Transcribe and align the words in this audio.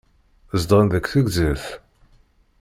Zedɣen 0.61 0.87
deg 0.91 1.05
Tegzirt? 1.11 1.65